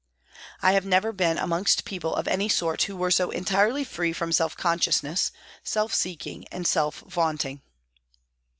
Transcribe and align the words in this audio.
I 0.63 0.71
have 0.71 0.83
never 0.83 1.11
been 1.13 1.37
amongst 1.37 1.85
people 1.85 2.15
of 2.15 2.27
any 2.27 2.49
sort 2.49 2.81
who 2.81 2.97
were 2.97 3.11
so 3.11 3.29
entirely 3.29 3.83
free 3.83 4.13
from 4.13 4.31
self 4.31 4.57
consciousness, 4.57 5.31
self 5.63 5.93
seeking 5.93 6.47
and 6.47 6.65
self 6.65 7.01
vaunting. 7.01 7.61